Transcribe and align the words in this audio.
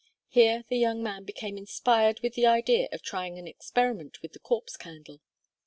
Here 0.29 0.63
the 0.67 0.79
young 0.79 1.03
man 1.03 1.25
became 1.25 1.59
inspired 1.59 2.21
with 2.21 2.33
the 2.33 2.47
idea 2.47 2.89
of 2.91 3.03
trying 3.03 3.37
an 3.37 3.45
experiment 3.45 4.23
with 4.23 4.33
the 4.33 4.39
Corpse 4.39 4.75
Candle. 4.75 5.21